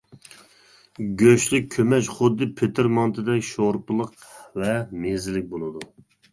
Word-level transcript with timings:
گۆشلۈك 1.21 1.67
كۆمەچ 1.75 2.09
خۇددى 2.15 2.49
پېتىر 2.63 2.91
مانتىدەك 2.97 3.47
شورپىلىق 3.53 4.19
ۋە 4.65 4.75
مەززىلىك 5.07 5.51
بولىدۇ. 5.57 5.89